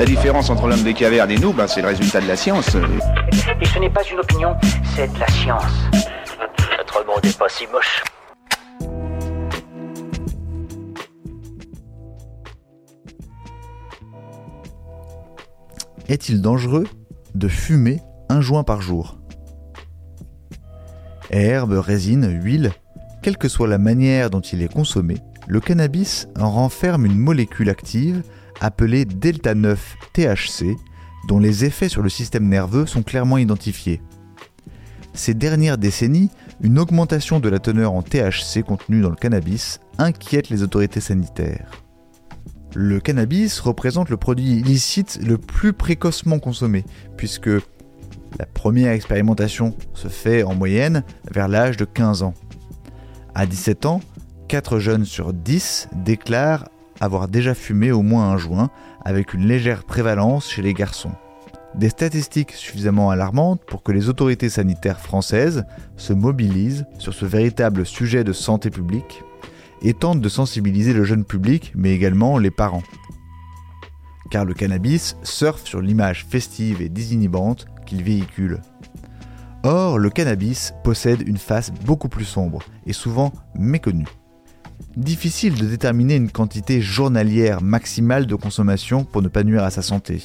[0.00, 2.74] La différence entre l'homme des cavernes et nous, ben, c'est le résultat de la science.
[3.60, 4.56] Et ce n'est pas une opinion,
[4.96, 5.62] c'est de la science.
[6.78, 8.02] Notre monde n'est pas si moche.
[16.08, 16.86] Est-il dangereux
[17.34, 19.18] de fumer un joint par jour?
[21.28, 22.72] Herbe, résine, huile,
[23.22, 27.68] quelle que soit la manière dont il est consommé, le cannabis en renferme une molécule
[27.68, 28.22] active
[28.60, 30.76] appelée delta 9 THC,
[31.26, 34.00] dont les effets sur le système nerveux sont clairement identifiés.
[35.12, 36.30] Ces dernières décennies,
[36.62, 41.70] une augmentation de la teneur en THC contenue dans le cannabis inquiète les autorités sanitaires.
[42.74, 46.84] Le cannabis représente le produit illicite le plus précocement consommé,
[47.16, 47.50] puisque
[48.38, 52.34] la première expérimentation se fait en moyenne vers l'âge de 15 ans.
[53.34, 54.00] À 17 ans,
[54.48, 56.68] 4 jeunes sur 10 déclarent
[57.00, 58.70] avoir déjà fumé au moins un joint,
[59.04, 61.12] avec une légère prévalence chez les garçons.
[61.74, 65.64] Des statistiques suffisamment alarmantes pour que les autorités sanitaires françaises
[65.96, 69.22] se mobilisent sur ce véritable sujet de santé publique
[69.82, 72.82] et tentent de sensibiliser le jeune public, mais également les parents.
[74.30, 78.60] Car le cannabis surfe sur l'image festive et désinhibante qu'il véhicule.
[79.62, 84.06] Or, le cannabis possède une face beaucoup plus sombre et souvent méconnue.
[84.96, 89.82] Difficile de déterminer une quantité journalière maximale de consommation pour ne pas nuire à sa
[89.82, 90.22] santé.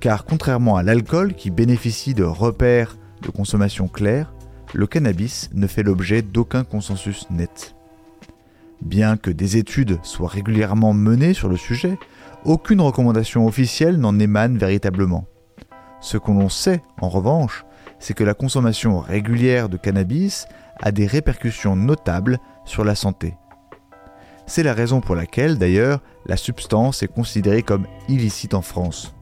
[0.00, 4.32] Car contrairement à l'alcool qui bénéficie de repères de consommation clairs,
[4.72, 7.74] le cannabis ne fait l'objet d'aucun consensus net.
[8.80, 11.98] Bien que des études soient régulièrement menées sur le sujet,
[12.44, 15.26] aucune recommandation officielle n'en émane véritablement.
[16.00, 17.64] Ce que l'on sait, en revanche,
[17.98, 20.46] c'est que la consommation régulière de cannabis
[20.80, 23.34] a des répercussions notables sur la santé.
[24.54, 29.14] C'est la raison pour laquelle, d'ailleurs, la substance est considérée comme illicite en France.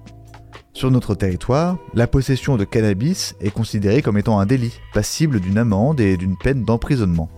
[0.73, 5.57] Sur notre territoire, la possession de cannabis est considérée comme étant un délit, passible d'une
[5.57, 7.29] amende et d'une peine d'emprisonnement.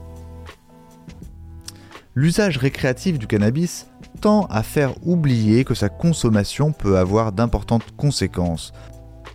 [2.15, 3.89] L'usage récréatif du cannabis
[4.23, 8.73] tend à faire oublier que sa consommation peut avoir d'importantes conséquences,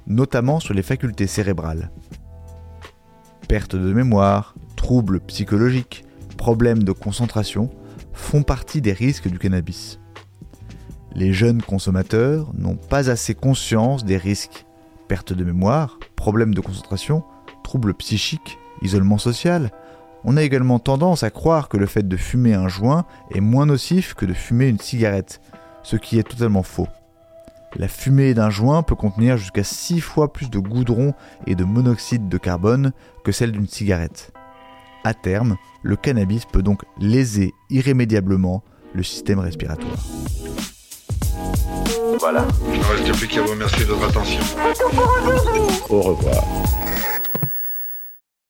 [0.07, 1.91] notamment sur les facultés cérébrales.
[3.47, 6.05] Perte de mémoire, troubles psychologiques,
[6.37, 7.69] problèmes de concentration
[8.17, 9.99] font partie des risques du cannabis.
[11.13, 14.65] Les jeunes consommateurs n'ont pas assez conscience des risques
[15.07, 17.23] perte de mémoire, problèmes de concentration,
[17.63, 19.71] troubles psychiques, isolement social,
[20.23, 23.65] on a également tendance à croire que le fait de fumer un joint est moins
[23.65, 25.41] nocif que de fumer une cigarette,
[25.83, 26.87] ce qui est totalement faux.
[27.75, 31.13] La fumée d'un joint peut contenir jusqu'à 6 fois plus de goudron
[31.45, 32.91] et de monoxyde de carbone
[33.23, 34.33] que celle d'une cigarette.
[35.07, 38.61] À terme, le cannabis peut donc léser irrémédiablement
[38.93, 39.95] le système respiratoire.
[42.19, 42.45] Voilà.
[42.73, 44.41] Il ne reste plus qu'à vous remercier de votre attention.
[45.89, 46.43] Au revoir.